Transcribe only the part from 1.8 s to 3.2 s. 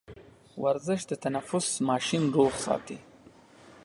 ماشين روغ ساتي.